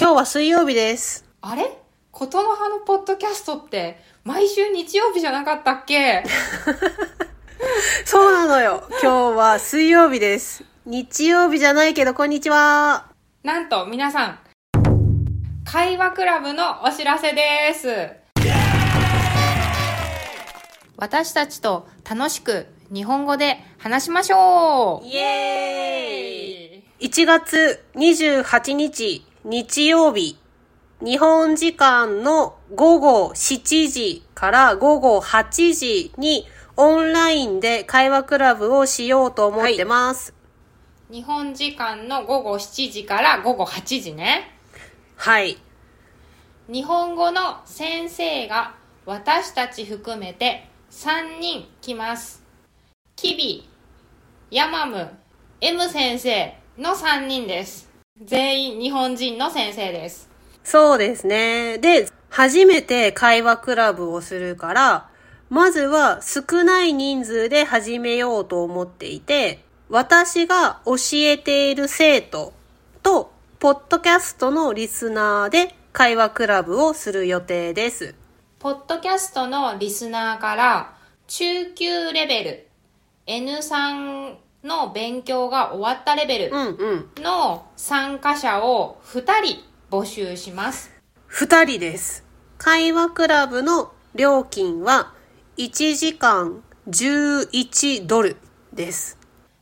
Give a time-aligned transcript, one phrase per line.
[0.00, 1.24] 今日は水曜日です。
[1.42, 1.70] あれ？
[2.10, 6.24] ことの葉のポッドキャストって毎週日曜日じゃなかったっけ？
[8.06, 8.84] そうなのよ。
[9.02, 10.64] 今日は水曜日です。
[10.86, 13.06] 日曜日じゃないけど、こんにちは。
[13.42, 14.38] なんと皆さん、
[15.64, 18.10] 会話クラブのお知らせです。
[20.96, 30.36] 私たちと楽しく日本語で話しましょうイエーイ !1 月28日、日曜日。
[31.00, 40.34] 日本時間の午後7時から午後8時にオンラインで会話クラブをしようと思ってます。
[41.10, 44.58] 日本時間の午後7時から午後8時ね。
[45.16, 45.56] はい。
[46.68, 48.74] 日本語の先生が
[49.06, 52.42] 私たち含めて3人来ます。
[53.16, 53.66] キビ、
[54.50, 55.08] ヤマム、
[55.62, 57.89] M 先生の3人です。
[58.22, 60.28] 全員日本人の先生です。
[60.62, 61.78] そうですね。
[61.78, 65.08] で、初めて会話クラブをするから、
[65.48, 72.52] まずは少ない人数で始めようと思っていて、私が教えている生徒
[73.02, 78.14] と、ポッドキャストのリスナーで会話クラブをする予定です。
[78.58, 80.94] ポッドキャストのリスナーから
[81.26, 82.68] 中級レベル
[83.26, 86.50] N3 の勉強が終わったレベル。
[87.16, 90.90] の参加者を2人募集します。
[91.26, 92.24] 二人です。
[92.58, 95.14] 会話クラブの料金は
[95.56, 98.36] 1時間11ドル
[98.72, 99.18] です。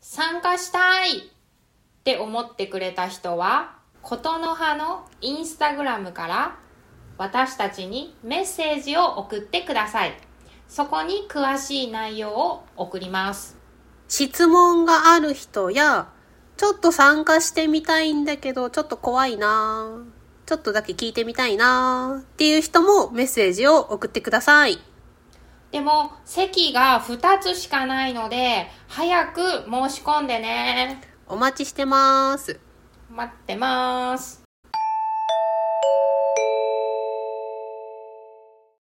[0.00, 1.22] 参加したいっ
[2.04, 6.58] て思ってくれた人は、ことの葉のインスタグラムから
[7.16, 10.12] 私たちにメッセージを送ってください。
[10.68, 13.61] そこに詳しい内容を送ります。
[14.12, 16.06] 質問がある人や、
[16.58, 20.04] ちょっと参加してみたいんだけど、ちょっと怖いな
[20.44, 24.78] ちょっとだけ聞いてみたいなっていう人もメッセージを送ってください。
[25.70, 31.00] でも席が2つしかないので早く申し込んでね。
[31.26, 32.60] お待ちしてます。
[33.08, 34.41] 待ってます。